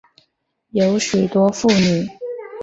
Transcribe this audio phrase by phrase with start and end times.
[0.71, 2.07] 有许多妇女